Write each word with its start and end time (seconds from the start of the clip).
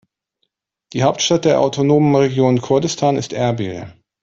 Die 0.93 1.03
Hauptstadt 1.03 1.45
der 1.45 1.59
autonomen 1.59 2.15
Region 2.15 2.59
Kurdistan 2.59 3.17
ist 3.17 3.33
Erbil. 3.33 3.93